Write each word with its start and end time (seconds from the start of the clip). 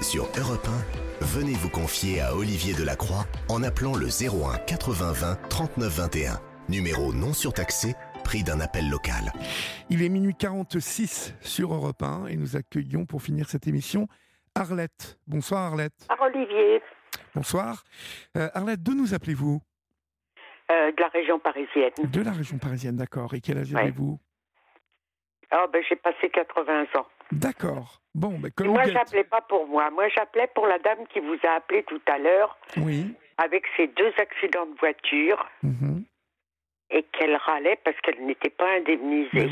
Sur 0.00 0.24
Europe 0.38 0.66
1, 1.20 1.24
venez 1.24 1.52
vous 1.52 1.68
confier 1.68 2.20
à 2.20 2.34
Olivier 2.34 2.74
Delacroix 2.74 3.24
en 3.48 3.62
appelant 3.62 3.94
le 3.96 4.06
01 4.06 4.58
80 4.58 5.12
20 5.12 5.48
39 5.48 5.88
21. 5.92 6.40
Numéro 6.68 7.12
non 7.12 7.32
surtaxé, 7.32 7.94
prix 8.24 8.42
d'un 8.42 8.60
appel 8.60 8.88
local. 8.88 9.32
Il 9.90 10.02
est 10.02 10.08
minuit 10.08 10.34
46 10.34 11.34
sur 11.40 11.74
Europe 11.74 12.02
1 12.02 12.26
et 12.28 12.36
nous 12.36 12.56
accueillons 12.56 13.04
pour 13.06 13.22
finir 13.22 13.48
cette 13.48 13.66
émission 13.66 14.06
Arlette. 14.54 15.18
Bonsoir 15.26 15.62
Arlette. 15.62 16.06
Ah, 16.08 16.16
Olivier, 16.22 16.80
Bonsoir. 17.34 17.84
Euh, 18.36 18.48
Arlette, 18.54 18.82
d'où 18.82 18.94
nous 18.94 19.14
appelez-vous? 19.14 19.60
Euh, 20.70 20.92
de 20.92 21.00
la 21.00 21.08
région 21.08 21.38
parisienne. 21.38 21.90
De 22.10 22.20
la 22.22 22.32
région 22.32 22.58
parisienne, 22.58 22.96
d'accord. 22.96 23.34
Et 23.34 23.40
quel 23.40 23.58
âge 23.58 23.72
Ouais. 23.72 23.80
avez-vous? 23.82 24.18
Ah, 25.50 25.66
ben, 25.72 25.82
j'ai 25.88 25.96
passé 25.96 26.30
80 26.30 26.84
ans. 26.96 27.06
D'accord. 27.32 28.00
Bon, 28.14 28.38
ben, 28.38 28.50
comme 28.50 28.68
moi, 28.68 28.84
j'appelais 28.84 29.24
pas 29.24 29.40
pour 29.40 29.66
moi. 29.66 29.90
Moi, 29.90 30.08
j'appelais 30.08 30.48
pour 30.54 30.66
la 30.66 30.78
dame 30.78 31.06
qui 31.12 31.20
vous 31.20 31.36
a 31.44 31.56
appelé 31.56 31.84
tout 31.84 32.00
à 32.06 32.18
l'heure 32.18 32.58
Oui. 32.76 33.14
avec 33.38 33.64
ses 33.76 33.86
deux 33.88 34.12
accidents 34.18 34.66
de 34.66 34.78
voiture 34.78 35.48
mhm. 35.62 36.04
et 36.90 37.02
qu'elle 37.12 37.36
râlait 37.36 37.78
parce 37.84 37.96
qu'elle 38.00 38.24
n'était 38.26 38.50
pas 38.50 38.76
indemnisée. 38.76 39.28
Ben 39.32 39.48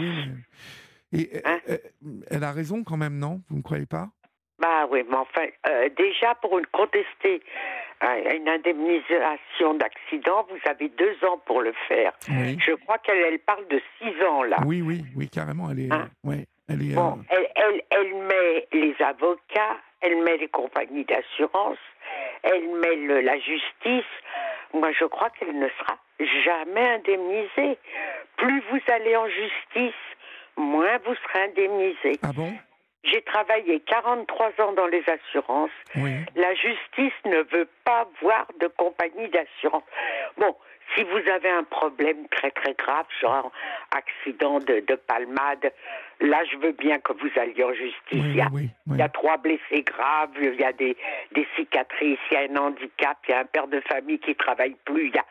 oui, 1.12 1.20
Et 1.20 1.36
euh, 1.36 1.40
Hein 1.44 1.58
euh, 1.68 1.78
elle 2.30 2.44
a 2.44 2.52
raison 2.52 2.82
quand 2.84 2.96
même, 2.96 3.18
non? 3.18 3.40
Vous 3.48 3.58
ne 3.58 3.62
croyez 3.62 3.86
pas? 3.86 4.08
Bah 4.58 4.86
oui, 4.90 5.04
mais 5.08 5.16
enfin, 5.16 5.46
euh, 5.68 5.88
déjà 5.96 6.34
pour 6.36 6.58
une 6.58 6.66
contester 6.66 7.40
euh, 8.02 8.34
une 8.36 8.48
indemnisation 8.48 9.74
d'accident, 9.74 10.46
vous 10.50 10.58
avez 10.70 10.88
deux 10.88 11.16
ans 11.24 11.38
pour 11.46 11.62
le 11.62 11.72
faire. 11.86 12.12
Oui. 12.28 12.58
Je 12.64 12.72
crois 12.72 12.98
qu'elle 12.98 13.18
elle 13.18 13.38
parle 13.38 13.66
de 13.68 13.80
six 13.98 14.24
ans 14.24 14.42
là. 14.42 14.56
Oui, 14.66 14.82
oui, 14.82 15.02
oui, 15.16 15.28
carrément. 15.28 15.70
Elle 15.70 15.80
est. 15.86 15.92
Hein? 15.92 16.08
ouais, 16.24 16.46
elle 16.68 16.82
est. 16.82 16.94
Bon, 16.94 17.18
euh, 17.32 17.36
elle, 17.36 17.48
elle, 17.56 17.82
elle 17.90 18.14
met 18.14 18.68
les 18.72 18.94
avocats, 19.00 19.76
elle 20.00 20.16
met 20.22 20.36
les 20.38 20.48
compagnies 20.48 21.04
d'assurance, 21.04 21.78
elle 22.42 22.68
met 22.80 22.96
le- 22.96 23.20
la 23.20 23.38
justice. 23.38 24.04
Moi, 24.74 24.90
je 24.92 25.04
crois 25.06 25.30
qu'elle 25.30 25.58
ne 25.58 25.68
sera 25.68 25.96
jamais 26.44 26.88
indemnisée. 26.88 27.78
Plus 28.36 28.62
vous 28.70 28.80
allez 28.92 29.16
en 29.16 29.26
justice, 29.28 29.94
moins 30.56 30.98
vous 31.06 31.14
serez 31.14 31.44
indemnisé. 31.44 32.18
Ah 32.22 32.32
bon? 32.34 32.52
J'ai 33.04 33.22
travaillé 33.22 33.80
43 33.80 34.52
ans 34.60 34.72
dans 34.72 34.86
les 34.86 35.04
assurances. 35.08 35.70
Oui. 35.96 36.12
La 36.34 36.54
justice 36.54 37.14
ne 37.24 37.42
veut 37.56 37.68
pas 37.84 38.08
voir 38.20 38.46
de 38.60 38.66
compagnie 38.66 39.28
d'assurance. 39.28 39.84
Bon, 40.36 40.56
si 40.96 41.04
vous 41.04 41.30
avez 41.30 41.50
un 41.50 41.64
problème 41.64 42.26
très 42.28 42.50
très 42.50 42.74
grave, 42.74 43.06
genre 43.20 43.52
accident 43.90 44.58
de, 44.58 44.80
de 44.80 44.94
palmade, 44.94 45.72
là 46.20 46.42
je 46.50 46.56
veux 46.56 46.72
bien 46.72 46.98
que 46.98 47.12
vous 47.12 47.30
alliez 47.36 47.62
en 47.64 47.72
justice. 47.72 47.94
Oui, 48.12 48.20
il, 48.24 48.36
y 48.36 48.40
a, 48.40 48.48
oui, 48.52 48.68
oui, 48.86 48.94
il 48.94 48.96
y 48.96 49.02
a 49.02 49.08
trois 49.08 49.36
blessés 49.36 49.82
graves, 49.82 50.30
il 50.40 50.54
y 50.54 50.64
a 50.64 50.72
des, 50.72 50.96
des 51.32 51.46
cicatrices, 51.56 52.18
il 52.30 52.34
y 52.34 52.36
a 52.36 52.40
un 52.50 52.56
handicap, 52.56 53.18
il 53.28 53.30
y 53.30 53.34
a 53.34 53.40
un 53.40 53.44
père 53.44 53.68
de 53.68 53.80
famille 53.80 54.18
qui 54.18 54.34
travaille 54.34 54.76
plus. 54.84 55.08
il 55.08 55.14
Y 55.14 55.18
a... 55.18 55.24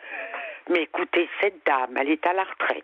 Mais 0.69 0.83
écoutez, 0.83 1.29
cette 1.41 1.65
dame, 1.65 1.97
elle 1.97 2.09
est 2.09 2.25
à 2.25 2.33
la 2.33 2.43
retraite. 2.43 2.83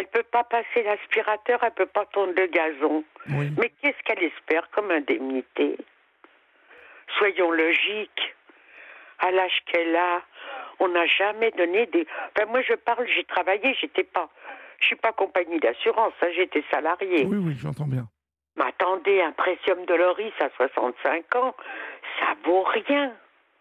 Elle 0.00 0.06
peut 0.06 0.22
pas 0.22 0.44
passer 0.44 0.82
l'aspirateur, 0.82 1.62
elle 1.62 1.72
peut 1.72 1.84
pas 1.84 2.06
tourner 2.06 2.32
le 2.32 2.46
gazon. 2.46 3.04
Oui. 3.28 3.50
Mais 3.58 3.68
qu'est-ce 3.82 4.02
qu'elle 4.04 4.24
espère 4.24 4.66
comme 4.70 4.90
indemnité? 4.90 5.76
Soyons 7.18 7.50
logiques. 7.50 8.34
À 9.18 9.30
l'âge 9.30 9.60
qu'elle 9.66 9.94
a, 9.94 10.22
on 10.78 10.88
n'a 10.88 11.04
jamais 11.04 11.50
donné 11.50 11.84
des. 11.86 12.06
Enfin, 12.34 12.46
moi, 12.50 12.62
je 12.62 12.72
parle, 12.72 13.06
j'ai 13.14 13.24
travaillé, 13.24 13.74
j'étais 13.78 14.04
pas. 14.04 14.30
Je 14.80 14.86
suis 14.86 14.96
pas 14.96 15.12
compagnie 15.12 15.60
d'assurance, 15.60 16.14
hein, 16.22 16.28
j'étais 16.34 16.64
salarié. 16.70 17.26
Oui, 17.26 17.36
oui, 17.36 17.54
j'entends 17.60 17.84
bien. 17.86 18.08
Mais 18.56 18.64
attendez, 18.64 19.20
un 19.20 19.32
Precium 19.32 19.84
Doloris 19.84 20.32
à 20.40 20.48
65 20.56 21.36
ans, 21.36 21.54
ça 22.18 22.28
vaut 22.46 22.62
rien. 22.62 23.12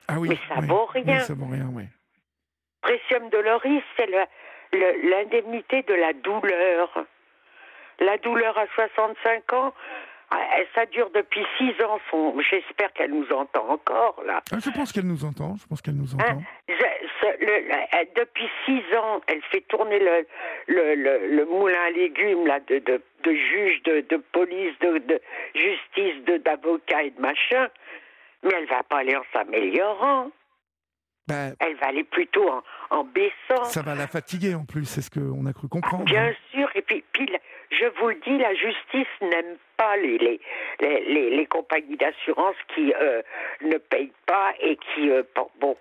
Ah 0.07 0.15
oui. 0.17 0.29
Mais 0.29 0.37
ça 0.47 0.61
oui, 0.61 0.67
vaut 0.67 0.89
oui, 0.95 1.01
rien. 1.03 1.19
ça 1.19 1.33
vaut 1.33 1.47
rien, 1.51 1.67
oui. 1.73 1.83
Precium 2.81 3.29
Doloris, 3.29 3.83
c'est 3.97 4.07
le- 4.07 4.25
l'indemnité 4.73 5.81
de 5.84 5.94
la 5.94 6.13
douleur. 6.13 7.06
La 8.00 8.18
douleur 8.18 8.57
à 8.57 8.66
65 8.75 9.53
ans, 9.53 9.74
ça 10.75 10.85
dure 10.85 11.09
depuis 11.09 11.46
6 11.57 11.74
ans. 11.84 12.00
J'espère 12.50 12.94
qu'elle 12.94 13.12
nous 13.12 13.28
entend 13.34 13.68
encore, 13.69 14.22
là. 14.25 14.41
Ah, 14.53 14.58
je 14.63 14.69
pense 14.69 14.94
qu'elle 14.94 15.08
nous 15.08 15.25
entend. 15.25 15.56
Je 15.62 15.68
pense 15.68 15.81
qu'elle 15.81 15.96
nous 15.97 16.13
Hein? 16.16 16.24
entend. 16.34 16.44
Je- 16.69 16.75
ce- 16.75 17.46
le- 17.46 17.68
le- 17.68 17.84
elle- 17.91 18.08
depuis 18.16 18.47
6 18.66 18.81
ans, 18.96 19.19
elle 19.28 19.41
fait 19.52 19.62
tourner 19.68 20.00
le, 20.00 20.25
le, 20.68 20.96
le, 20.96 21.28
le 21.35 21.46
moulin 21.46 21.81
à 21.88 21.90
légumes 21.90 22.47
là, 22.47 22.59
de, 22.62 22.78
de, 22.79 23.02
de 23.24 23.34
juges, 23.34 23.84
de, 23.84 24.02
de 24.02 24.18
police, 24.18 24.78
de, 24.79 25.00
de 25.00 25.19
justice, 25.56 26.24
de- 26.25 26.38
d'avocats 26.38 27.03
et 27.03 27.09
de 27.09 27.19
machin. 27.19 27.68
Mais 28.44 28.52
elle 28.56 28.68
va 28.68 28.84
pas 28.84 29.00
aller 29.00 29.18
en 29.18 29.24
s'améliorant. 29.34 30.29
Ben, 31.29 31.56
Elle 31.59 31.75
va 31.75 31.88
aller 31.88 32.03
plutôt 32.03 32.50
en, 32.50 32.63
en 32.90 33.03
baissant. 33.03 33.63
ça 33.63 33.81
va 33.81 33.95
la 33.95 34.07
fatiguer 34.07 34.56
en 34.56 34.66
plus, 34.66 34.85
c'est 34.85 35.01
ce 35.01 35.12
qu'on 35.12 35.45
a 35.45 35.53
cru 35.53 35.67
comprendre. 35.67 36.06
Bien 36.06 36.34
sûr, 36.51 36.69
et 36.75 36.81
puis, 36.81 37.03
je 37.72 37.85
vous 38.00 38.09
le 38.09 38.16
dis, 38.25 38.38
la 38.38 38.53
justice 38.56 39.07
n'aime 39.22 39.57
pas 39.78 39.95
les, 39.97 40.17
les, 40.17 41.29
les, 41.29 41.45
compagnies 41.45 41.97
d'assurance 41.97 42.56
qui 42.73 42.94
euh, 43.00 43.22
ne 43.62 43.78
payent 43.78 44.12
pas 44.25 44.53
et 44.59 44.75
qui... 44.78 45.09
euh, 45.09 45.23
bon, 45.62 45.78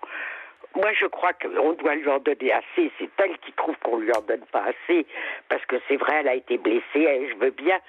moi 0.75 0.91
je 0.93 1.05
crois 1.07 1.33
qu'on 1.33 1.73
doit 1.73 1.95
lui 1.95 2.07
en 2.07 2.19
donner 2.19 2.51
assez. 2.53 2.91
C'est 2.99 3.09
elle 3.17 3.37
qui 3.39 3.51
trouve 3.53 3.75
qu'on 3.83 3.97
lui 3.97 4.11
en 4.13 4.21
donne 4.21 4.45
pas 4.51 4.65
assez, 4.65 5.05
parce 5.49 5.65
que 5.65 5.75
c'est 5.87 5.97
vrai, 5.97 6.17
elle 6.21 6.27
a 6.27 6.35
été 6.35 6.57
blessée, 6.57 6.83
et 6.95 7.29
je 7.29 7.35
veux 7.37 7.51
bien, 7.51 7.79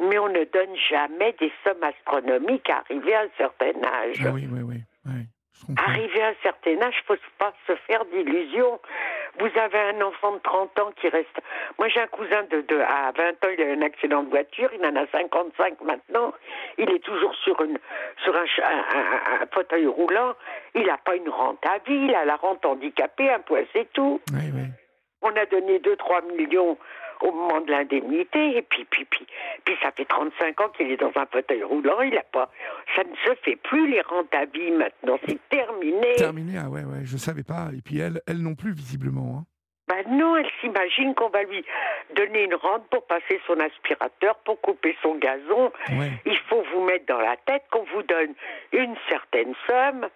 mais 0.00 0.18
on 0.18 0.28
ne 0.28 0.44
donne 0.44 0.76
jamais 0.88 1.34
des 1.38 1.52
sommes 1.64 1.82
astronomiques 1.82 2.68
arrivées 2.70 3.14
à 3.14 3.22
un 3.22 3.30
certain 3.36 3.72
âge. 3.84 4.16
Ah 4.24 4.30
oui, 4.32 4.48
oui, 4.50 4.62
oui. 4.62 4.76
Arrivé 5.76 6.22
à 6.22 6.28
un 6.28 6.34
certain 6.42 6.80
âge, 6.82 6.94
faut 7.06 7.14
pas 7.38 7.52
se 7.66 7.74
faire 7.86 8.04
d'illusions. 8.06 8.80
Vous 9.38 9.48
avez 9.58 9.78
un 9.78 10.00
enfant 10.02 10.32
de 10.32 10.38
30 10.40 10.78
ans 10.80 10.92
qui 11.00 11.08
reste. 11.08 11.36
Moi, 11.78 11.88
j'ai 11.88 12.00
un 12.00 12.06
cousin 12.08 12.42
de, 12.50 12.60
de 12.62 12.78
à 12.80 13.12
20 13.16 13.30
ans, 13.44 13.48
il 13.56 13.62
a 13.62 13.66
eu 13.66 13.72
un 13.76 13.82
accident 13.82 14.22
de 14.24 14.30
voiture, 14.30 14.70
il 14.74 14.84
en 14.84 14.96
a 14.96 15.06
55 15.06 15.80
maintenant. 15.82 16.32
Il 16.78 16.90
est 16.90 16.98
toujours 17.04 17.34
sur 17.36 17.60
une 17.62 17.78
sur 18.24 18.34
un, 18.36 18.46
ch- 18.46 18.60
un- 18.64 18.98
un- 18.98 19.42
un 19.42 19.46
fauteuil 19.52 19.86
roulant. 19.86 20.34
Il 20.74 20.86
n'a 20.86 20.98
pas 20.98 21.14
une 21.16 21.28
rente 21.28 21.64
à 21.66 21.78
vie, 21.78 22.06
il 22.08 22.14
a 22.14 22.24
la 22.24 22.36
rente 22.36 22.64
handicapée, 22.66 23.30
un 23.30 23.40
point, 23.40 23.62
c'est 23.72 23.90
tout. 23.92 24.20
Oui, 24.32 24.50
oui. 24.54 24.62
On 25.22 25.30
a 25.36 25.44
donné 25.46 25.78
2-3 25.78 26.22
millions 26.36 26.76
au 27.22 27.32
moment 27.32 27.60
de 27.60 27.70
l'indemnité, 27.70 28.56
et 28.56 28.62
puis, 28.62 28.84
puis, 28.90 29.04
puis, 29.04 29.26
puis 29.64 29.74
ça 29.82 29.90
fait 29.92 30.04
35 30.04 30.60
ans 30.60 30.68
qu'il 30.70 30.90
est 30.90 30.96
dans 30.96 31.12
un 31.16 31.26
fauteuil 31.26 31.62
roulant, 31.62 32.00
il 32.02 32.16
a 32.16 32.22
pas, 32.22 32.50
ça 32.96 33.02
ne 33.04 33.14
se 33.24 33.34
fait 33.42 33.56
plus 33.56 33.88
les 33.90 34.00
rentes 34.02 34.34
à 34.34 34.44
vie 34.46 34.70
maintenant, 34.70 35.18
c'est 35.26 35.38
terminé. 35.48 36.12
Terminé, 36.16 36.54
ah 36.58 36.68
ouais, 36.68 36.84
ouais, 36.84 37.00
je 37.04 37.16
savais 37.16 37.42
pas. 37.42 37.68
Et 37.76 37.82
puis 37.82 37.98
elle, 37.98 38.20
elle 38.26 38.42
non 38.42 38.54
plus, 38.54 38.72
visiblement. 38.72 39.38
hein. 39.40 39.44
Ben 39.88 40.04
non, 40.08 40.36
elle 40.36 40.48
s'imagine 40.60 41.14
qu'on 41.16 41.30
va 41.30 41.42
lui 41.42 41.64
donner 42.14 42.44
une 42.44 42.54
rente 42.54 42.86
pour 42.90 43.04
passer 43.08 43.40
son 43.48 43.58
aspirateur, 43.58 44.36
pour 44.44 44.60
couper 44.60 44.96
son 45.02 45.16
gazon. 45.16 45.72
Ouais. 45.98 46.12
Il 46.26 46.38
faut 46.48 46.62
vous 46.72 46.84
mettre 46.84 47.06
dans 47.06 47.18
la 47.20 47.36
tête 47.44 47.64
qu'on 47.72 47.82
vous 47.92 48.02
donne 48.04 48.34
une 48.72 48.94
certaine 49.08 49.52
somme, 49.68 50.06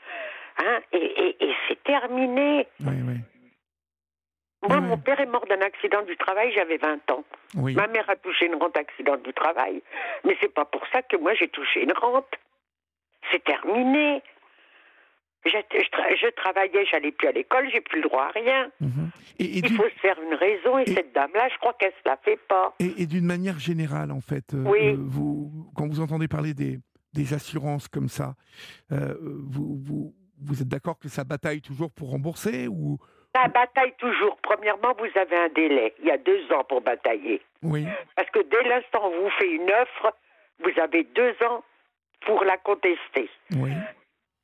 hein, 0.58 0.78
et, 0.92 0.98
et- 0.98 1.44
et 1.44 1.52
c'est 1.66 1.82
terminé. 1.82 2.68
Oui, 2.80 2.94
oui. 3.04 3.14
Moi, 4.68 4.80
mon 4.80 4.96
père 4.98 5.20
est 5.20 5.26
mort 5.26 5.44
d'un 5.46 5.60
accident 5.60 6.02
du 6.02 6.16
travail, 6.16 6.52
j'avais 6.54 6.76
20 6.78 7.10
ans. 7.10 7.24
Oui. 7.56 7.74
Ma 7.74 7.86
mère 7.86 8.08
a 8.08 8.16
touché 8.16 8.46
une 8.46 8.54
rente 8.56 8.76
accident 8.76 9.16
du 9.16 9.32
travail. 9.32 9.82
Mais 10.24 10.36
c'est 10.40 10.52
pas 10.52 10.64
pour 10.64 10.82
ça 10.92 11.02
que 11.02 11.16
moi 11.16 11.34
j'ai 11.34 11.48
touché 11.48 11.82
une 11.82 11.92
rente. 11.92 12.26
C'est 13.30 13.42
terminé. 13.44 14.22
Je, 15.46 15.50
tra- 15.50 16.16
je 16.18 16.30
travaillais, 16.34 16.86
j'allais 16.90 17.12
plus 17.12 17.28
à 17.28 17.32
l'école, 17.32 17.68
j'ai 17.70 17.82
plus 17.82 18.00
le 18.00 18.08
droit 18.08 18.24
à 18.24 18.30
rien. 18.30 18.70
Mhm. 18.80 19.10
Et, 19.38 19.44
et 19.44 19.58
Il 19.58 19.74
faut 19.74 19.82
se 19.84 20.00
faire 20.00 20.16
une 20.22 20.34
raison, 20.34 20.78
et, 20.78 20.84
Et- 20.86 20.94
cette 20.94 21.12
dame-là, 21.14 21.48
je 21.52 21.58
crois 21.58 21.74
qu'elle 21.74 21.92
se 21.92 22.08
la 22.08 22.16
fait 22.16 22.38
pas. 22.48 22.74
et- 22.80 23.02
et 23.02 23.06
d'une 23.06 23.26
manière 23.26 23.58
générale, 23.58 24.10
en 24.10 24.20
fait, 24.22 24.54
euh, 24.54 24.64
Oui. 24.66 24.88
euh, 24.92 24.96
vous, 24.98 25.52
quand 25.76 25.86
vous 25.86 26.00
entendez 26.00 26.28
parler 26.28 26.54
des, 26.54 26.78
des 27.12 27.34
assurances 27.34 27.88
comme 27.88 28.08
ça, 28.08 28.36
euh, 28.90 29.14
vous, 29.20 29.76
vous, 29.82 30.14
vous 30.40 30.62
êtes 30.62 30.68
d'accord 30.68 30.98
que 30.98 31.08
ça 31.10 31.24
bataille 31.24 31.60
toujours 31.60 31.90
pour 31.92 32.10
rembourser 32.10 32.66
ou 32.66 32.96
Ça 33.34 33.48
bataille 33.48 33.94
toujours. 33.98 34.36
Premièrement, 34.42 34.94
vous 34.98 35.18
avez 35.18 35.36
un 35.36 35.48
délai. 35.48 35.92
Il 36.00 36.06
y 36.06 36.10
a 36.10 36.18
deux 36.18 36.52
ans 36.52 36.64
pour 36.64 36.80
batailler. 36.80 37.42
Oui. 37.62 37.84
Parce 38.14 38.30
que 38.30 38.40
dès 38.40 38.62
l'instant 38.62 39.10
où 39.10 39.22
vous 39.22 39.30
fait 39.30 39.50
une 39.50 39.70
offre, 39.70 40.14
vous 40.60 40.80
avez 40.80 41.02
deux 41.04 41.34
ans 41.44 41.64
pour 42.20 42.44
la 42.44 42.56
contester. 42.58 43.28
Oui. 43.56 43.72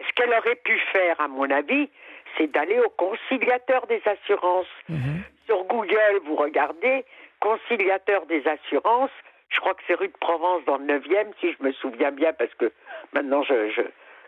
Ce 0.01 0.13
qu'elle 0.15 0.35
aurait 0.35 0.57
pu 0.57 0.79
faire, 0.93 1.21
à 1.21 1.29
mon 1.29 1.49
avis, 1.51 1.89
c'est 2.37 2.49
d'aller 2.49 2.81
au 2.81 2.89
conciliateur 2.91 3.87
des 3.87 4.03
assurances. 4.07 4.67
Mhm. 4.89 5.23
Sur 5.47 5.65
Google, 5.65 6.21
vous 6.25 6.37
regardez 6.37 7.05
conciliateur 7.41 8.27
des 8.27 8.47
assurances. 8.47 9.11
Je 9.51 9.61
crois 9.61 9.75
que 9.75 9.83
c'est 9.87 9.95
rue 9.95 10.09
de 10.09 10.17
Provence 10.21 10.65
dans 10.65 10.79
le 10.79 10.85
9e, 10.85 11.33
si 11.41 11.53
je 11.53 11.63
me 11.63 11.73
souviens 11.73 12.13
bien, 12.13 12.33
parce 12.33 12.55
que 12.55 12.73
maintenant 13.13 13.43
je 13.43 13.71
je, 13.71 13.83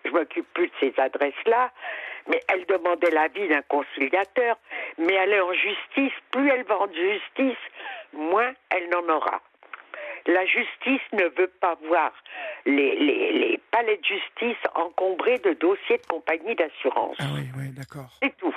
je 0.04 0.10
m'occupe 0.10 0.46
plus 0.54 0.66
de 0.68 0.72
ces 0.80 0.94
adresses-là. 0.98 1.70
Mais 2.28 2.40
elle 2.48 2.64
demandait 2.66 3.10
l'avis 3.10 3.48
d'un 3.48 3.62
conciliateur. 3.62 4.58
Mais 4.98 5.14
elle 5.14 5.32
est 5.32 5.40
en 5.40 5.52
justice. 5.52 6.12
Plus 6.30 6.48
elle 6.48 6.64
va 6.64 6.78
en 6.78 6.92
justice, 6.92 7.58
moins 8.12 8.52
elle 8.70 8.88
n'en 8.90 9.08
aura. 9.14 9.40
La 10.26 10.46
justice 10.46 11.02
ne 11.12 11.24
veut 11.36 11.50
pas 11.60 11.76
voir 11.88 12.12
les, 12.64 12.94
les, 12.96 13.32
les 13.32 13.60
palais 13.72 13.96
de 13.96 14.04
justice 14.04 14.62
encombré 14.74 15.38
de 15.40 15.52
dossiers 15.54 15.98
de 15.98 16.06
compagnie 16.06 16.54
d'assurance. 16.54 17.16
Ah 17.18 17.24
oui, 17.34 17.48
oui, 17.58 17.70
d'accord. 17.70 18.10
C'est 18.22 18.36
tout. 18.36 18.54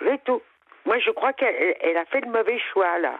C'est 0.00 0.24
tout. 0.24 0.40
Moi, 0.86 0.98
je 1.00 1.10
crois 1.10 1.32
qu'elle 1.34 1.76
elle 1.80 1.96
a 1.96 2.04
fait 2.06 2.20
le 2.20 2.30
mauvais 2.30 2.58
choix, 2.72 2.98
là. 2.98 3.16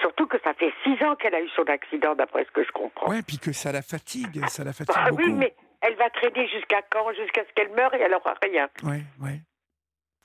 Surtout 0.00 0.26
que 0.26 0.38
ça 0.42 0.54
fait 0.54 0.72
six 0.82 1.02
ans 1.04 1.14
qu'elle 1.16 1.34
a 1.34 1.40
eu 1.40 1.48
son 1.50 1.64
accident, 1.64 2.14
d'après 2.14 2.44
ce 2.44 2.50
que 2.50 2.64
je 2.64 2.72
comprends. 2.72 3.08
Ouais, 3.08 3.22
puis 3.26 3.38
que 3.38 3.52
ça 3.52 3.72
la 3.72 3.82
fatigue, 3.82 4.46
ça 4.48 4.64
la 4.64 4.72
fatigue 4.72 4.94
ah 4.98 5.10
beaucoup. 5.10 5.22
oui, 5.22 5.32
mais 5.32 5.54
elle 5.82 5.94
va 5.96 6.10
traîner 6.10 6.48
jusqu'à 6.48 6.82
quand 6.90 7.12
Jusqu'à 7.12 7.44
ce 7.44 7.52
qu'elle 7.54 7.70
meure 7.70 7.92
et 7.94 8.00
elle 8.00 8.12
n'aura 8.12 8.34
rien. 8.42 8.68
Ouais, 8.82 9.02
ouais. 9.20 9.40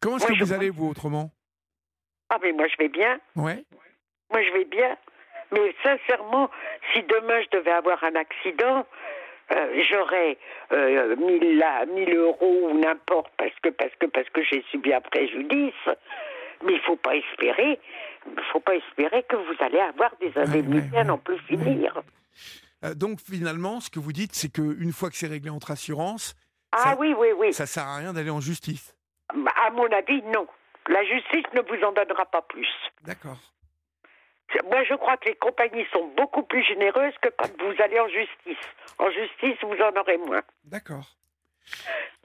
Comment 0.02 0.18
est-ce 0.18 0.28
que 0.28 0.44
vous 0.44 0.54
allez, 0.54 0.70
vous, 0.70 0.88
autrement? 0.90 1.32
Ah, 2.30 2.38
mais 2.42 2.52
moi, 2.52 2.68
je 2.68 2.78
vais 2.78 2.90
bien. 2.90 3.20
Ouais. 3.36 3.64
Moi, 4.32 4.44
je 4.44 4.52
vais 4.54 4.66
bien. 4.66 4.96
Mais 5.52 5.74
sincèrement, 5.84 6.50
si 6.94 7.04
demain 7.04 7.42
je 7.42 7.58
devais 7.58 7.72
avoir 7.72 8.04
un 8.04 8.16
accident, 8.16 8.86
euh, 9.52 9.82
j'aurais 9.90 10.38
euh, 10.74 11.16
1000, 11.16 11.58
là, 11.58 11.86
1000 11.86 12.16
euros 12.16 12.70
ou 12.70 12.78
n'importe 12.78 13.32
parce 13.38 13.58
que 13.62 13.70
parce 13.70 13.96
que 13.96 14.08
parce 14.08 14.30
que 14.30 14.44
j'ai 14.44 14.64
subi 14.72 14.94
un 14.94 15.02
préjudice. 15.02 15.74
Mais 16.66 16.74
il 16.74 16.82
faut 16.82 16.96
pas 16.96 17.16
espérer, 17.16 17.80
il 18.26 18.44
faut 18.52 18.60
pas 18.60 18.76
espérer 18.76 19.24
que 19.24 19.36
vous 19.36 19.56
allez 19.60 19.80
avoir 19.80 20.12
des 20.20 20.36
indemnités 20.36 20.98
à 20.98 21.04
n'en 21.04 21.20
plus 21.20 21.38
finir. 21.48 22.02
Euh, 22.84 22.94
donc, 22.94 23.20
finalement, 23.20 23.80
ce 23.80 23.90
que 23.90 24.00
vous 24.00 24.14
dites, 24.14 24.34
c'est 24.36 24.50
qu'une 24.50 24.92
fois 24.94 25.10
que 25.10 25.16
c'est 25.16 25.28
réglé 25.28 25.50
entre 25.50 25.72
assurances, 25.72 26.36
Ah 26.72 26.84
Ça- 26.92 26.98
oui, 27.00 27.14
oui, 27.18 27.30
oui. 27.38 27.54
ça 27.54 27.66
sert 27.66 27.84
à 27.88 27.96
rien 27.98 28.14
d'aller 28.14 28.30
en 28.30 28.42
justice. 28.42 28.96
Bah, 29.34 29.52
À 29.66 29.70
mon 29.72 29.86
avis, 29.92 30.22
non. 30.34 30.48
La 30.90 31.04
justice 31.04 31.46
ne 31.54 31.62
vous 31.62 31.84
en 31.84 31.92
donnera 31.92 32.26
pas 32.26 32.42
plus. 32.44 32.68
D'accord. 33.04 33.40
Moi, 34.66 34.84
je 34.86 34.94
crois 34.96 35.18
que 35.18 35.26
les 35.30 35.36
compagnies 35.36 35.86
sont 35.92 36.08
beaucoup 36.16 36.44
plus 36.44 36.64
généreuses 36.64 37.14
que 37.22 37.30
quand 37.38 37.50
vous 37.60 37.82
allez 37.84 38.00
en 38.00 38.08
justice. 38.08 38.66
En 38.98 39.10
justice, 39.12 39.58
vous 39.64 39.76
en 39.82 40.00
aurez 40.00 40.18
moins. 40.18 40.42
D'accord. 40.64 41.16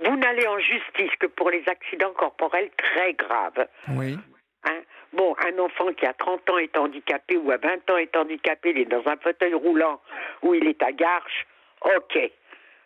Vous 0.05 0.17
n'allez 0.17 0.47
en 0.47 0.59
justice 0.59 1.11
que 1.19 1.27
pour 1.27 1.51
les 1.51 1.65
accidents 1.69 2.13
corporels 2.13 2.71
très 2.79 3.15
graves. 3.15 3.67
Oui. 3.89 4.17
Hein? 4.65 4.81
Bon, 5.13 5.35
un 5.47 5.59
enfant 5.59 5.93
qui 5.93 6.07
a 6.07 6.15
30 6.15 6.51
ans 6.51 6.59
est 6.59 6.77
handicapé 6.77 7.37
ou 7.37 7.51
à 7.51 7.57
20 7.57 7.91
ans 7.91 7.97
est 7.97 8.17
handicapé, 8.17 8.71
il 8.71 8.79
est 8.79 8.85
dans 8.87 9.07
un 9.07 9.17
fauteuil 9.17 9.55
roulant 9.55 10.01
ou 10.43 10.55
il 10.55 10.67
est 10.69 10.83
à 10.83 10.93
garche, 10.93 11.47
ok. 11.85 12.31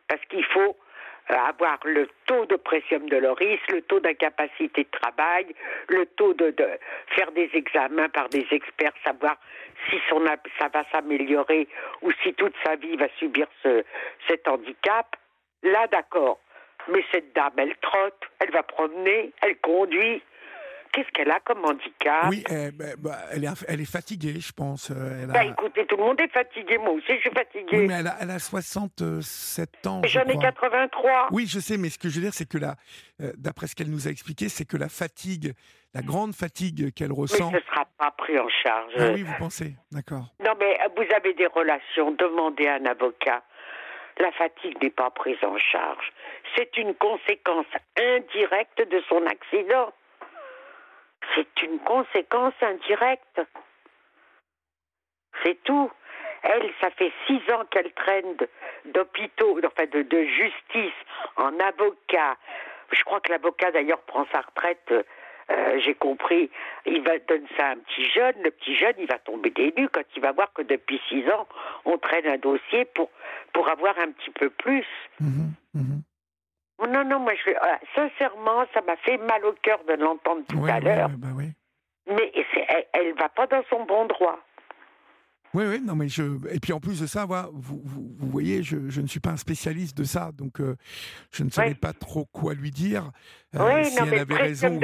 Parce 0.08 0.24
qu'il 0.26 0.44
faut 0.44 0.76
avoir 1.28 1.78
le 1.84 2.08
taux 2.26 2.46
de 2.46 2.56
pression 2.56 3.00
de 3.00 3.16
loris, 3.16 3.58
le 3.70 3.82
taux 3.82 4.00
d'incapacité 4.00 4.84
de 4.84 4.90
travail, 4.90 5.46
le 5.88 6.06
taux 6.06 6.34
de, 6.34 6.54
faire 7.08 7.32
des 7.32 7.50
examens 7.54 8.08
par 8.08 8.28
des 8.28 8.46
experts, 8.50 8.92
savoir 9.04 9.36
si 9.88 9.96
son, 10.08 10.24
ça 10.58 10.68
va 10.72 10.84
s'améliorer 10.90 11.68
ou 12.02 12.10
si 12.22 12.32
toute 12.34 12.54
sa 12.64 12.76
vie 12.76 12.96
va 12.96 13.08
subir 13.18 13.46
ce, 13.62 13.84
cet 14.28 14.46
handicap. 14.48 15.16
Là, 15.62 15.86
d'accord. 15.88 16.38
Mais 16.88 17.04
cette 17.10 17.34
dame, 17.34 17.54
elle 17.56 17.76
trotte, 17.78 18.22
elle 18.38 18.52
va 18.52 18.62
promener, 18.62 19.32
elle 19.42 19.56
conduit. 19.58 20.22
Qu'est-ce 20.92 21.08
qu'elle 21.12 21.30
a 21.30 21.40
comme 21.40 21.64
handicap 21.64 22.26
Oui, 22.30 22.42
eh, 22.50 22.70
bah, 22.70 22.84
bah, 22.98 23.18
elle, 23.32 23.44
est, 23.44 23.64
elle 23.68 23.80
est 23.80 23.90
fatiguée, 23.90 24.40
je 24.40 24.52
pense. 24.52 24.90
Elle 24.90 25.30
a... 25.30 25.32
Bah 25.32 25.44
écoutez, 25.44 25.86
tout 25.86 25.96
le 25.96 26.04
monde 26.04 26.20
est 26.20 26.32
fatigué, 26.32 26.78
moi 26.78 26.90
aussi 26.90 27.14
je 27.16 27.20
suis 27.20 27.30
fatiguée. 27.30 27.78
Oui, 27.78 27.86
mais 27.86 27.94
elle 28.00 28.06
a, 28.06 28.16
elle 28.20 28.30
a 28.30 28.38
67 28.38 29.86
ans. 29.86 30.02
je 30.04 30.08
J'en 30.08 30.22
ai 30.24 30.32
crois. 30.32 30.42
83. 30.52 31.28
Oui, 31.32 31.46
je 31.46 31.60
sais, 31.60 31.76
mais 31.76 31.90
ce 31.90 31.98
que 31.98 32.08
je 32.08 32.16
veux 32.16 32.22
dire, 32.22 32.34
c'est 32.34 32.48
que 32.48 32.58
là, 32.58 32.76
euh, 33.20 33.32
d'après 33.36 33.66
ce 33.66 33.74
qu'elle 33.74 33.90
nous 33.90 34.08
a 34.08 34.10
expliqué, 34.10 34.48
c'est 34.48 34.64
que 34.64 34.76
la 34.76 34.88
fatigue, 34.88 35.52
la 35.94 36.02
grande 36.02 36.34
fatigue 36.34 36.92
qu'elle 36.94 37.12
ressent. 37.12 37.50
ce 37.50 37.56
ne 37.56 37.60
sera 37.60 37.84
pas 37.98 38.10
pris 38.12 38.38
en 38.38 38.48
charge. 38.48 38.92
Ah 38.98 39.10
oui, 39.14 39.22
vous 39.22 39.34
pensez 39.38 39.74
D'accord. 39.92 40.26
Non, 40.44 40.52
mais 40.58 40.78
euh, 40.80 40.88
vous 40.96 41.14
avez 41.14 41.34
des 41.34 41.46
relations, 41.46 42.12
demandez 42.12 42.66
à 42.66 42.74
un 42.74 42.86
avocat. 42.86 43.42
La 44.18 44.32
fatigue 44.32 44.82
n'est 44.82 44.90
pas 44.90 45.10
prise 45.10 45.42
en 45.42 45.58
charge. 45.58 46.10
C'est 46.56 46.76
une 46.78 46.94
conséquence 46.94 47.66
indirecte 47.98 48.78
de 48.90 49.02
son 49.08 49.22
accident. 49.26 49.92
C'est 51.36 51.62
une 51.62 51.78
conséquence 51.80 52.54
indirecte. 52.62 53.40
C'est 55.44 55.62
tout. 55.64 55.90
Elle, 56.42 56.70
ça 56.80 56.90
fait 56.90 57.12
six 57.26 57.40
ans 57.52 57.64
qu'elle 57.70 57.92
traîne 57.92 58.36
d'hôpitaux, 58.86 59.58
enfin 59.66 59.84
de, 59.86 60.24
justice, 60.24 60.94
en 61.36 61.58
avocat. 61.60 62.36
Je 62.92 63.02
crois 63.04 63.20
que 63.20 63.30
l'avocat 63.30 63.70
d'ailleurs 63.70 64.00
prend 64.02 64.26
sa 64.32 64.40
retraite. 64.40 64.92
euh, 65.50 65.80
J'ai 65.80 65.94
compris. 65.94 66.50
Il 66.86 67.02
va 67.02 67.18
donner 67.18 67.48
ça 67.56 67.66
à 67.66 67.70
un 67.72 67.78
petit 67.78 68.08
jeune. 68.10 68.34
Le 68.42 68.50
petit 68.50 68.76
jeune, 68.76 68.94
il 68.98 69.06
va 69.06 69.18
tomber 69.18 69.50
des 69.50 69.72
nues 69.76 69.88
quand 69.88 70.04
il 70.14 70.22
va 70.22 70.32
voir 70.32 70.52
que 70.54 70.62
depuis 70.62 71.00
six 71.08 71.28
ans, 71.30 71.46
on 71.84 71.98
traîne 71.98 72.26
un 72.26 72.38
dossier 72.38 72.86
pour 73.52 73.68
avoir 73.68 73.98
un 73.98 74.12
petit 74.12 74.30
peu 74.30 74.48
plus. 74.50 74.86
Mhm, 75.20 75.52
mhm. 75.74 76.02
Non, 76.80 77.04
non, 77.04 77.18
moi, 77.20 77.32
je, 77.44 77.50
euh, 77.50 77.54
sincèrement, 77.94 78.64
ça 78.74 78.82
m'a 78.82 78.96
fait 78.96 79.16
mal 79.18 79.44
au 79.44 79.52
cœur 79.62 79.78
de 79.88 79.94
l'entendre 79.94 80.42
tout 80.48 80.64
à 80.66 80.80
l'heure. 80.80 81.08
ouais, 81.08 81.14
bah 81.16 81.28
oui. 81.34 81.52
Mais 82.08 82.32
elle, 82.68 82.86
elle 82.92 83.14
va 83.14 83.28
pas 83.28 83.46
dans 83.46 83.62
son 83.70 83.84
bon 83.84 84.04
droit. 84.06 84.38
Oui, 85.54 85.64
oui, 85.66 85.80
non, 85.80 85.94
mais 85.94 86.08
je. 86.08 86.22
Et 86.54 86.60
puis 86.60 86.72
en 86.74 86.80
plus 86.80 87.00
de 87.00 87.06
ça, 87.06 87.24
voilà, 87.24 87.48
vous, 87.52 87.80
vous, 87.82 88.06
vous 88.18 88.28
voyez, 88.28 88.62
je, 88.62 88.76
je 88.88 89.00
ne 89.00 89.06
suis 89.06 89.20
pas 89.20 89.30
un 89.30 89.36
spécialiste 89.38 89.96
de 89.96 90.04
ça, 90.04 90.30
donc 90.36 90.60
euh, 90.60 90.76
je 91.32 91.44
ne 91.44 91.50
savais 91.50 91.74
pas 91.74 91.94
trop 91.94 92.26
quoi 92.26 92.52
lui 92.52 92.70
dire. 92.70 93.10
euh, 93.54 93.60
oui, 93.76 93.84
si 93.86 93.96
non, 93.98 94.04
elle 94.04 94.10
mais 94.10 94.20
avait 94.20 94.34
le 94.34 94.40
raison 94.40 94.78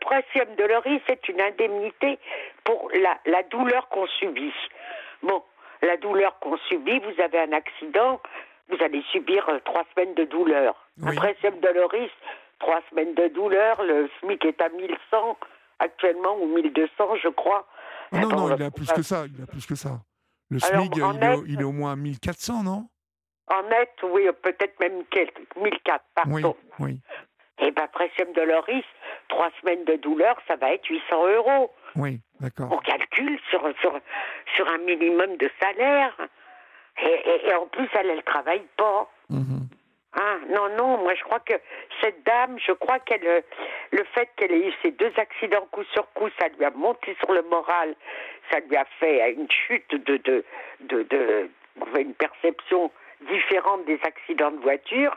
précium 0.00 0.54
de 0.56 0.64
Loris, 0.64 1.02
c'est 1.06 1.28
une 1.28 1.40
indemnité 1.40 2.18
pour 2.64 2.90
la, 2.94 3.18
la 3.26 3.42
douleur 3.44 3.88
qu'on 3.88 4.06
subit. 4.06 4.52
Bon, 5.22 5.42
la 5.82 5.96
douleur 5.96 6.38
qu'on 6.40 6.56
subit, 6.68 6.98
vous 7.00 7.22
avez 7.22 7.40
un 7.40 7.52
accident, 7.52 8.20
vous 8.68 8.76
allez 8.84 9.02
subir 9.12 9.48
euh, 9.48 9.58
trois 9.64 9.84
semaines 9.94 10.14
de 10.14 10.24
douleur. 10.24 10.74
Oui. 11.02 11.16
précium 11.16 11.58
de 11.60 11.68
Loris, 11.68 12.10
trois 12.58 12.80
semaines 12.90 13.14
de 13.14 13.28
douleur, 13.28 13.82
le 13.82 14.08
SMIC 14.20 14.44
est 14.44 14.60
à 14.60 14.68
1100 14.68 15.36
actuellement, 15.78 16.36
ou 16.40 16.46
1200, 16.46 17.16
je 17.22 17.28
crois. 17.28 17.66
Ah 18.12 18.20
non, 18.20 18.28
non, 18.28 18.44
on 18.44 18.56
il 18.56 18.62
a 18.62 18.70
plus 18.70 18.90
que 18.92 19.02
ça, 19.02 19.24
il 19.26 19.42
a 19.42 19.46
plus 19.46 19.66
que 19.66 19.74
ça. 19.74 20.00
Le 20.50 20.58
SMIC, 20.58 20.96
il, 20.96 21.00
est, 21.00 21.04
au- 21.04 21.12
net- 21.12 21.40
il 21.46 21.60
est 21.60 21.64
au 21.64 21.72
moins 21.72 21.94
1400, 21.96 22.62
non? 22.64 22.88
En 23.50 23.62
net, 23.68 23.90
oui, 24.02 24.26
peut-être 24.42 24.78
même 24.80 25.04
quelques, 25.10 25.40
1004, 25.56 26.04
Oui, 26.26 26.42
pardon. 26.42 26.56
oui, 26.80 27.00
Et 27.60 27.70
bien, 27.70 27.86
précium 27.88 28.32
de 28.32 28.42
Loris, 28.42 28.84
trois 29.28 29.50
semaines 29.60 29.84
de 29.84 29.94
douleur, 29.96 30.36
ça 30.46 30.56
va 30.56 30.72
être 30.72 30.86
800 30.86 31.26
euros. 31.28 31.70
oui, 31.96 32.20
d'accord. 32.40 32.68
On 32.72 32.78
calcule 32.78 33.38
sur, 33.50 33.62
sur, 33.80 33.98
sur 34.54 34.68
un 34.68 34.78
minimum 34.78 35.36
de 35.36 35.50
salaire. 35.60 36.14
Et, 37.02 37.30
et- 37.30 37.48
et 37.48 37.54
en 37.54 37.66
plus, 37.66 37.88
elle, 37.94 38.10
elle 38.10 38.22
travaille 38.22 38.66
pas. 38.76 39.08
Mhm. 39.30 39.68
Hein, 40.14 40.40
non, 40.48 40.68
non, 40.70 40.96
moi 40.98 41.14
je 41.14 41.22
crois 41.22 41.38
que 41.40 41.52
cette 42.00 42.24
dame, 42.24 42.58
je 42.66 42.72
crois 42.72 42.98
qu'elle, 42.98 43.26
euh, 43.26 43.40
le 43.92 44.02
fait 44.14 44.28
qu'elle 44.36 44.50
ait 44.52 44.66
eu 44.68 44.72
ces 44.82 44.90
deux 44.90 45.12
accidents 45.16 45.66
coup 45.70 45.84
sur 45.92 46.10
coup, 46.14 46.28
ça 46.40 46.48
lui 46.48 46.64
a 46.64 46.70
monté 46.70 47.14
sur 47.20 47.30
le 47.32 47.42
moral, 47.42 47.94
ça 48.50 48.58
lui 48.60 48.74
a 48.76 48.86
fait 48.98 49.32
une 49.32 49.48
chute 49.50 49.94
de, 49.94 50.16
de, 50.16 50.44
de, 50.80 51.50
une 51.98 52.14
perception 52.14 52.90
différente 53.30 53.84
des 53.84 54.00
accidents 54.02 54.50
de 54.50 54.56
voiture, 54.60 55.14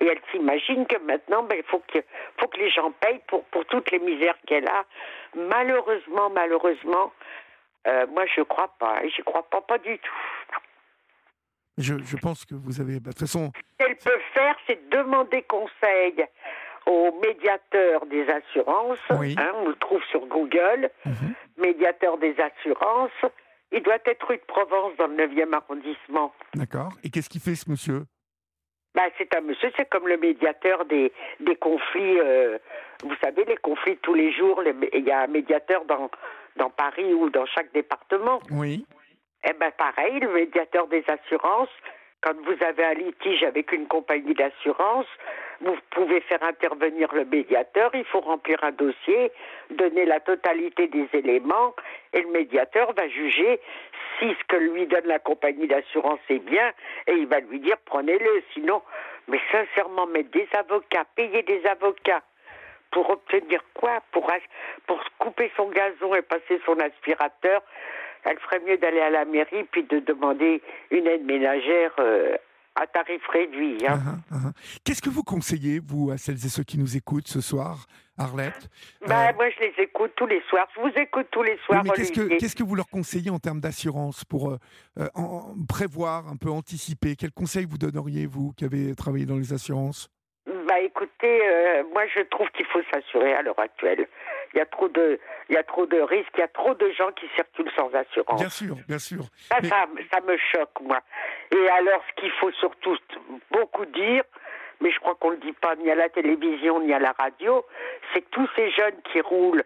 et 0.00 0.06
elle 0.06 0.20
s'imagine 0.30 0.86
que 0.86 0.98
maintenant, 0.98 1.42
ben, 1.42 1.56
il 1.58 1.64
faut 1.64 1.82
que, 1.92 1.98
faut 2.38 2.46
que 2.46 2.58
les 2.58 2.70
gens 2.70 2.92
payent 2.92 3.20
pour, 3.26 3.44
pour 3.46 3.64
toutes 3.66 3.90
les 3.90 3.98
misères 3.98 4.38
qu'elle 4.46 4.68
a. 4.68 4.84
Malheureusement, 5.34 6.30
malheureusement, 6.30 7.12
euh, 7.86 8.06
moi 8.06 8.24
je 8.26 8.42
crois 8.42 8.70
pas, 8.78 9.00
j'y 9.08 9.22
crois 9.22 9.42
pas, 9.50 9.60
pas 9.62 9.78
du 9.78 9.98
tout. 9.98 10.12
Je, 11.78 11.94
je 12.04 12.16
pense 12.16 12.44
que 12.44 12.54
vous 12.54 12.80
avez. 12.80 12.94
bah, 13.00 13.10
De 13.10 13.14
toute 13.14 13.20
façon, 13.20 13.50
Ce 13.78 13.84
qu'elle 13.84 13.96
peut 13.96 14.20
faire, 14.34 14.56
c'est 14.66 14.88
demander 14.90 15.42
conseil 15.42 16.24
au 16.86 17.12
médiateur 17.22 18.04
des 18.06 18.26
assurances. 18.28 18.98
Oui. 19.18 19.34
hein, 19.38 19.52
on 19.56 19.68
le 19.68 19.74
trouve 19.76 20.02
sur 20.10 20.26
Google. 20.26 20.90
Mhm. 21.06 21.34
Médiateur 21.58 22.18
des 22.18 22.34
assurances. 22.40 23.10
Il 23.72 23.82
doit 23.82 23.98
être 24.06 24.26
rue 24.26 24.36
de 24.38 24.42
Provence 24.46 24.92
dans 24.98 25.06
le 25.08 25.16
9e 25.16 25.52
arrondissement. 25.54 26.32
d'accord. 26.54 26.90
Et 27.04 27.10
qu'est-ce 27.10 27.28
qu'il 27.28 27.40
fait, 27.40 27.54
ce 27.54 27.70
monsieur? 27.70 28.04
Bah, 28.94 29.02
c'est 29.18 29.32
un 29.36 29.42
monsieur, 29.42 29.70
c'est 29.76 29.88
comme 29.88 30.08
le 30.08 30.16
médiateur 30.16 30.84
des, 30.86 31.12
des 31.40 31.54
conflits. 31.56 32.18
euh, 32.18 32.58
vous 33.04 33.14
savez, 33.22 33.44
les 33.44 33.58
conflits 33.58 33.98
tous 33.98 34.14
les 34.14 34.32
jours. 34.32 34.62
les- 34.62 34.74
Il 34.94 35.04
y 35.04 35.10
a 35.10 35.20
un 35.20 35.26
médiateur 35.26 35.84
dans, 35.84 36.10
dans 36.56 36.70
Paris 36.70 37.12
ou 37.12 37.28
dans 37.30 37.44
chaque 37.46 37.70
département. 37.72 38.40
Oui, 38.50 38.86
Eh 39.48 39.54
bien, 39.54 39.70
pareil, 39.70 40.20
le 40.20 40.28
médiateur 40.28 40.88
des 40.88 41.02
assurances, 41.08 41.70
quand 42.20 42.34
vous 42.44 42.64
avez 42.64 42.84
un 42.84 42.94
litige 42.94 43.42
avec 43.44 43.72
une 43.72 43.86
compagnie 43.86 44.34
d'assurance, 44.34 45.06
vous 45.62 45.76
pouvez 45.90 46.20
faire 46.22 46.42
intervenir 46.42 47.14
le 47.14 47.24
médiateur, 47.24 47.90
il 47.94 48.04
faut 48.04 48.20
remplir 48.20 48.62
un 48.62 48.72
dossier, 48.72 49.32
donner 49.70 50.04
la 50.04 50.20
totalité 50.20 50.88
des 50.88 51.08
éléments, 51.14 51.74
et 52.12 52.20
le 52.20 52.28
médiateur 52.28 52.92
va 52.92 53.08
juger 53.08 53.58
si 54.18 54.28
ce 54.28 54.44
que 54.48 54.56
lui 54.56 54.86
donne 54.86 55.06
la 55.06 55.18
compagnie 55.18 55.66
d'assurance 55.66 56.20
est 56.28 56.40
bien, 56.40 56.70
et 57.06 57.12
il 57.12 57.26
va 57.26 57.40
lui 57.40 57.60
dire 57.60 57.76
prenez-le, 57.86 58.42
sinon, 58.52 58.82
mais 59.28 59.40
sincèrement, 59.50 60.06
mettre 60.06 60.30
des 60.30 60.48
avocats, 60.52 61.06
payer 61.16 61.42
des 61.42 61.64
avocats, 61.64 62.22
pour 62.90 63.08
obtenir 63.10 63.62
quoi? 63.74 64.00
Pour, 64.12 64.30
pour 64.86 65.02
couper 65.18 65.50
son 65.56 65.68
gazon 65.68 66.14
et 66.14 66.22
passer 66.22 66.60
son 66.66 66.78
aspirateur 66.80 67.62
elle 68.24 68.38
ferait 68.40 68.60
mieux 68.66 68.78
d'aller 68.78 69.00
à 69.00 69.10
la 69.10 69.24
mairie 69.24 69.64
puis 69.70 69.84
de 69.84 69.98
demander 70.00 70.62
une 70.90 71.06
aide 71.06 71.24
ménagère 71.24 71.92
euh, 71.98 72.36
à 72.74 72.86
tarif 72.86 73.20
réduit. 73.32 73.78
hein. 73.88 73.98
Ah, 74.06 74.12
ah, 74.30 74.36
ah. 74.46 74.52
Qu'est-ce 74.84 75.02
que 75.02 75.10
vous 75.10 75.24
conseillez, 75.24 75.80
vous, 75.84 76.10
à 76.12 76.16
celles 76.18 76.36
et 76.36 76.48
ceux 76.48 76.62
qui 76.62 76.78
nous 76.78 76.96
écoutent 76.96 77.26
ce 77.26 77.40
soir, 77.40 77.86
Arlette? 78.16 78.68
Bah, 79.06 79.30
Euh, 79.30 79.32
moi, 79.34 79.46
je 79.50 79.60
les 79.64 79.74
écoute 79.82 80.12
tous 80.16 80.26
les 80.26 80.40
soirs. 80.48 80.68
Je 80.76 80.80
vous 80.82 80.92
écoute 80.96 81.26
tous 81.32 81.42
les 81.42 81.58
soirs, 81.66 81.82
mais 81.82 81.90
qu'est-ce 81.90 82.12
que, 82.12 82.20
Olivier. 82.20 82.36
qu'est-ce 82.38 82.54
que 82.54 82.62
vous 82.62 82.76
leur 82.76 82.88
conseillez 82.88 83.30
en 83.30 83.40
termes 83.40 83.60
d'assurance 83.60 84.24
pour 84.24 84.50
euh, 84.52 84.58
en- 85.14 85.54
prévoir, 85.68 86.28
un 86.28 86.36
peu 86.36 86.50
anticiper? 86.50 87.16
Quels 87.16 87.32
conseils 87.32 87.66
vous 87.68 87.78
donneriez, 87.78 88.26
vous, 88.26 88.52
qui 88.52 88.64
avez 88.64 88.94
travaillé 88.94 89.26
dans 89.26 89.36
les 89.38 89.52
assurances? 89.52 90.08
Écoutez, 91.02 91.40
euh, 91.48 91.84
moi, 91.92 92.06
je 92.14 92.20
trouve 92.22 92.48
qu'il 92.50 92.66
faut 92.66 92.80
s'assurer 92.92 93.32
à 93.34 93.42
l'heure 93.42 93.58
actuelle. 93.58 94.06
Il 94.52 94.58
y 94.58 94.60
a 94.60 94.66
trop 94.66 94.88
de, 94.88 95.18
il 95.48 95.54
y 95.54 95.58
a 95.58 95.62
trop 95.62 95.86
de 95.86 96.00
risques, 96.00 96.30
il 96.34 96.40
y 96.40 96.42
a 96.42 96.48
trop 96.48 96.74
de 96.74 96.90
gens 96.90 97.12
qui 97.12 97.26
circulent 97.36 97.70
sans 97.76 97.92
assurance. 97.94 98.40
Bien 98.40 98.48
sûr, 98.48 98.74
bien 98.88 98.98
sûr. 98.98 99.20
Ça, 99.48 99.58
Mais- 99.62 99.68
ça, 99.68 99.86
ça 100.12 100.20
me 100.22 100.36
choque, 100.36 100.80
moi. 100.82 101.00
Et 101.54 101.68
alors, 101.70 102.02
ce 102.10 102.20
qu'il 102.20 102.30
faut 102.32 102.50
surtout 102.52 102.96
beaucoup 103.52 103.84
dire, 103.86 104.24
mais 104.80 104.90
je 104.90 104.98
crois 105.00 105.14
qu'on 105.14 105.30
ne 105.30 105.34
le 105.36 105.40
dit 105.40 105.52
pas 105.52 105.76
ni 105.76 105.90
à 105.90 105.94
la 105.94 106.08
télévision 106.08 106.80
ni 106.80 106.92
à 106.92 106.98
la 106.98 107.12
radio, 107.12 107.64
c'est 108.12 108.22
que 108.22 108.30
tous 108.30 108.48
ces 108.56 108.70
jeunes 108.70 109.00
qui 109.12 109.20
roulent 109.20 109.64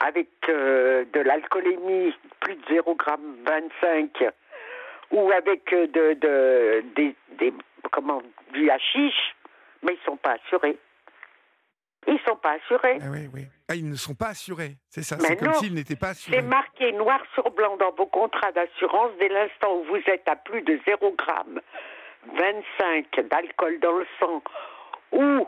avec 0.00 0.28
euh, 0.48 1.04
de 1.12 1.20
l'alcoolémie, 1.20 2.14
plus 2.40 2.54
de 2.56 2.64
0,25 2.74 4.30
ou 5.12 5.30
avec 5.32 5.72
euh, 5.72 5.86
de, 5.86 6.14
de, 6.14 6.84
des, 6.96 7.14
des- 7.38 7.52
comment, 7.90 8.22
du 8.52 8.68
hashish, 8.70 9.34
mais 9.82 9.94
ils 9.94 10.04
sont 10.04 10.16
pas 10.16 10.32
assurés. 10.44 10.78
Ils 12.08 12.18
sont 12.26 12.36
pas 12.36 12.52
assurés. 12.54 12.98
Ah 13.00 13.06
oui, 13.12 13.28
oui. 13.32 13.42
Ah, 13.68 13.74
ils 13.76 13.88
ne 13.88 13.94
sont 13.94 14.14
pas 14.14 14.28
assurés, 14.28 14.76
c'est 14.88 15.02
ça. 15.04 15.18
C'est 15.20 15.36
comme 15.36 15.52
s'ils 15.54 15.72
n'étaient 15.74 15.94
pas 15.96 16.08
assurés. 16.10 16.36
C'est 16.36 16.42
marqué 16.42 16.92
noir 16.92 17.20
sur 17.34 17.48
blanc 17.52 17.76
dans 17.76 17.92
vos 17.92 18.06
contrats 18.06 18.50
d'assurance 18.52 19.12
dès 19.20 19.28
l'instant 19.28 19.72
où 19.76 19.84
vous 19.84 20.02
êtes 20.06 20.28
à 20.28 20.34
plus 20.36 20.62
de 20.62 20.80
0 20.84 21.12
gramme 21.12 21.60
25 22.34 23.20
d'alcool 23.30 23.78
dans 23.80 23.98
le 23.98 24.06
sang 24.18 24.42
ou 25.12 25.46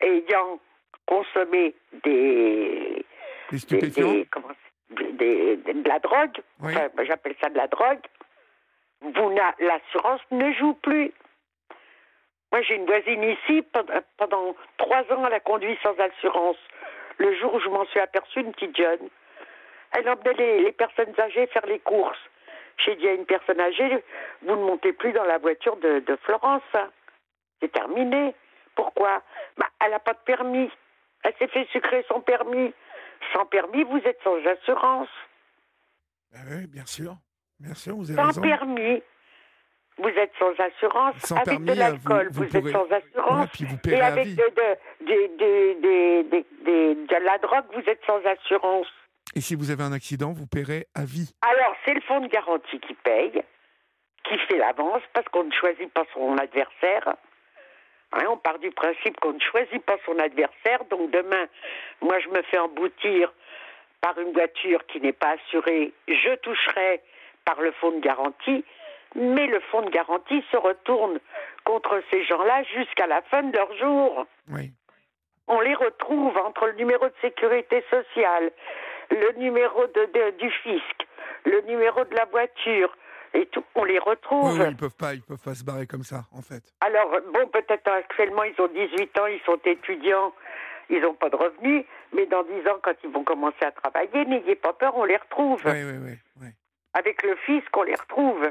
ayant 0.00 0.60
consommé 1.06 1.74
des, 2.04 3.04
des, 3.50 3.58
stupéfiants 3.58 4.12
des- 4.12 5.56
de 5.56 5.88
la 5.88 5.98
drogue, 5.98 6.38
Oui. 6.60 6.72
enfin, 6.74 6.88
moi, 6.94 7.04
j'appelle 7.04 7.34
ça 7.40 7.48
de 7.50 7.56
la 7.56 7.66
drogue, 7.68 8.00
l'assurance 9.60 10.20
ne 10.30 10.52
joue 10.52 10.74
plus. 10.74 11.12
Moi, 12.52 12.62
j'ai 12.62 12.76
une 12.76 12.86
voisine 12.86 13.22
ici, 13.24 13.62
pendant, 13.72 14.00
pendant 14.16 14.54
trois 14.78 15.02
ans, 15.12 15.24
elle 15.26 15.34
a 15.34 15.40
conduit 15.40 15.78
sans 15.82 15.94
assurance. 15.98 16.56
Le 17.18 17.34
jour 17.36 17.54
où 17.54 17.60
je 17.60 17.68
m'en 17.68 17.84
suis 17.86 18.00
aperçue, 18.00 18.40
une 18.40 18.52
petite 18.52 18.76
jeune, 18.76 19.08
elle 19.92 20.08
emmenait 20.08 20.32
les, 20.34 20.62
les 20.62 20.72
personnes 20.72 21.12
âgées 21.18 21.46
faire 21.48 21.66
les 21.66 21.78
courses. 21.80 22.18
J'ai 22.84 22.94
dit 22.96 23.08
à 23.08 23.12
une 23.14 23.26
personne 23.26 23.60
âgée, 23.60 24.02
vous 24.42 24.54
ne 24.56 24.62
montez 24.64 24.92
plus 24.92 25.12
dans 25.12 25.24
la 25.24 25.38
voiture 25.38 25.76
de, 25.76 25.98
de 26.00 26.16
Florence. 26.24 26.62
hein. 26.74 26.88
C'est 27.60 27.72
terminé. 27.72 28.34
Pourquoi? 28.76 29.20
Bah, 29.56 29.66
Elle 29.84 29.90
n'a 29.90 29.98
pas 29.98 30.12
de 30.12 30.18
permis. 30.24 30.70
Elle 31.24 31.34
s'est 31.38 31.48
fait 31.48 31.66
sucrer 31.72 32.04
son 32.08 32.20
permis. 32.20 32.72
Sans 33.32 33.44
permis, 33.46 33.82
vous 33.82 33.98
êtes 34.04 34.20
sans 34.22 34.36
assurance. 34.46 35.08
Ah 36.34 36.38
oui, 36.50 36.66
bien 36.68 36.86
sûr. 36.86 37.14
Bien 37.58 37.74
sûr, 37.74 37.96
vous 37.96 38.10
avez 38.12 38.20
Sans 38.20 38.28
raison. 38.28 38.42
permis, 38.42 39.02
vous 39.98 40.08
êtes 40.08 40.32
sans 40.38 40.52
assurance. 40.62 41.14
Sans 41.24 41.36
avec 41.36 41.48
permis, 41.48 41.66
de 41.66 41.72
euh, 41.72 41.74
l'alcool, 41.74 42.28
vous- 42.30 42.42
vous, 42.42 42.44
vous 42.44 42.50
pourrez- 42.60 42.70
êtes 42.70 42.76
sans 42.76 42.90
assurance. 42.90 43.48
vous 43.60 43.90
Et 43.90 44.00
avec 44.00 44.34
de- 44.34 44.42
de 47.06 47.24
la 47.24 47.38
drogue, 47.38 47.64
vous 47.74 47.82
êtes 47.90 48.00
sans 48.06 48.20
assurance. 48.24 48.86
Et 49.34 49.40
si 49.40 49.54
vous 49.54 49.70
avez 49.70 49.82
un 49.82 49.92
accident, 49.92 50.32
vous 50.32 50.46
paierez 50.46 50.86
à 50.94 51.04
vie. 51.04 51.32
Alors, 51.42 51.74
c'est 51.84 51.94
le 51.94 52.00
fonds 52.02 52.20
de 52.20 52.28
garantie 52.28 52.80
qui 52.80 52.94
paye, 52.94 53.42
qui 54.24 54.38
fait 54.48 54.58
l'avance, 54.58 55.02
parce 55.12 55.26
qu'on 55.28 55.44
ne 55.44 55.52
choisit 55.52 55.92
pas 55.92 56.04
son 56.14 56.36
adversaire. 56.38 57.14
Hein, 58.12 58.24
on 58.30 58.38
part 58.38 58.58
du 58.58 58.70
principe 58.70 59.20
qu'on 59.20 59.34
ne 59.34 59.40
choisit 59.40 59.84
pas 59.84 59.96
son 60.06 60.18
adversaire. 60.18 60.84
Donc 60.90 61.10
demain, 61.10 61.46
moi, 62.00 62.18
je 62.20 62.28
me 62.28 62.40
fais 62.42 62.58
emboutir 62.58 63.32
par 64.00 64.18
une 64.18 64.32
voiture 64.32 64.86
qui 64.86 65.00
n'est 65.00 65.12
pas 65.12 65.32
assurée. 65.34 65.92
Je 66.08 66.34
toucherai 66.36 67.02
par 67.44 67.60
le 67.60 67.70
fonds 67.72 67.92
de 67.92 68.00
garantie. 68.00 68.64
Mais 69.14 69.46
le 69.46 69.60
fonds 69.70 69.82
de 69.82 69.90
garantie 69.90 70.44
se 70.50 70.56
retourne 70.56 71.18
contre 71.64 72.02
ces 72.10 72.24
gens-là 72.24 72.62
jusqu'à 72.64 73.06
la 73.06 73.22
fin 73.22 73.42
de 73.42 73.56
leur 73.56 73.72
jour 73.76 74.26
Oui. 74.50 74.72
on 75.48 75.60
les 75.60 75.74
retrouve 75.74 76.36
entre 76.38 76.66
le 76.66 76.72
numéro 76.74 77.06
de 77.06 77.14
sécurité 77.20 77.82
sociale, 77.90 78.50
le 79.10 79.32
numéro 79.38 79.86
de, 79.86 80.04
de- 80.12 80.30
du 80.38 80.50
fisc, 80.50 81.06
le 81.44 81.60
numéro 81.62 82.04
de 82.04 82.14
la 82.14 82.26
voiture 82.26 82.94
et 83.34 83.46
tout. 83.46 83.64
On 83.74 83.84
les 83.84 83.94
Oui, 83.94 83.98
retrouve. 83.98 84.58
oui, 84.60 84.66
ils 84.70 84.76
peuvent 84.76 84.96
pas, 84.96 85.14
ils 85.14 85.22
peuvent 85.22 85.42
pas 85.42 85.54
se 85.54 85.64
barrer 85.64 85.86
comme 85.86 86.02
ça, 86.02 86.24
en 86.32 86.42
fait. 86.42 86.62
Alors, 86.80 87.10
bon, 87.32 87.46
peut-être 87.48 87.88
actuellement, 87.88 88.42
ils 88.44 88.60
ont 88.60 88.68
18 88.68 89.18
ans, 89.18 89.26
ils 89.26 89.40
sont 89.46 89.58
étudiants, 89.64 90.34
ils 90.90 91.00
n'ont 91.00 91.14
pas 91.14 91.28
de 91.30 91.36
revenus, 91.36 91.84
mais 92.12 92.26
dans 92.26 92.42
10 92.42 92.68
ans, 92.68 92.78
quand 92.82 92.94
ils 93.04 93.10
vont 93.10 93.24
commencer 93.24 93.62
à 93.64 93.70
travailler, 93.72 94.24
n'ayez 94.26 94.54
pas 94.54 94.72
peur, 94.74 94.96
on 94.96 95.04
les 95.04 95.16
retrouve. 95.16 95.60
Oui, 95.64 95.82
oui, 95.84 95.98
oui, 96.04 96.18
oui. 96.42 96.48
Avec 96.94 97.22
le 97.22 97.36
fisc, 97.36 97.74
on 97.76 97.82
les 97.82 97.94
retrouve. 97.94 98.50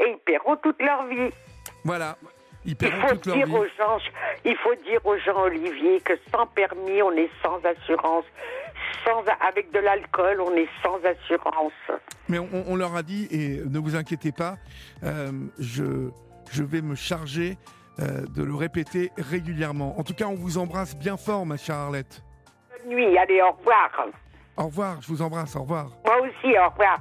Et 0.00 0.04
ils 0.10 0.18
paieront 0.24 0.56
toute 0.56 0.80
leur 0.82 1.06
vie. 1.06 1.30
Voilà. 1.84 2.16
Ils 2.64 2.76
Il 2.80 2.90
faut 2.92 3.08
toute 3.14 3.26
leur 3.26 3.36
dire 3.36 3.46
vie. 3.46 3.54
aux 3.54 3.66
gens, 3.78 3.98
il 4.44 4.56
faut 4.56 4.74
dire 4.74 5.00
aux 5.04 5.16
gens, 5.18 5.40
Olivier, 5.42 6.00
que 6.00 6.14
sans 6.34 6.46
permis, 6.46 7.00
on 7.02 7.12
est 7.12 7.30
sans 7.42 7.58
assurance. 7.64 8.24
Sans, 9.04 9.22
avec 9.46 9.70
de 9.72 9.78
l'alcool, 9.78 10.40
on 10.40 10.52
est 10.56 10.68
sans 10.82 10.98
assurance. 11.04 11.72
Mais 12.28 12.38
on, 12.40 12.48
on 12.66 12.74
leur 12.76 12.94
a 12.96 13.02
dit, 13.02 13.28
et 13.30 13.60
ne 13.64 13.78
vous 13.78 13.94
inquiétez 13.94 14.32
pas, 14.32 14.56
euh, 15.04 15.30
je, 15.60 16.10
je 16.50 16.62
vais 16.64 16.82
me 16.82 16.94
charger 16.96 17.56
euh, 18.00 18.26
de 18.34 18.42
le 18.42 18.54
répéter 18.54 19.12
régulièrement. 19.16 19.98
En 19.98 20.02
tout 20.02 20.14
cas, 20.14 20.26
on 20.26 20.34
vous 20.34 20.58
embrasse 20.58 20.96
bien 20.96 21.16
fort, 21.16 21.46
ma 21.46 21.56
chère 21.56 21.76
Arlette. 21.76 22.22
Bonne 22.84 22.94
nuit, 22.96 23.16
allez, 23.16 23.40
au 23.42 23.52
revoir. 23.52 23.90
Au 24.56 24.64
revoir, 24.64 25.00
je 25.02 25.08
vous 25.08 25.22
embrasse, 25.22 25.54
au 25.54 25.60
revoir. 25.62 25.86
Moi 26.04 26.16
aussi, 26.22 26.56
au 26.58 26.68
revoir. 26.68 26.98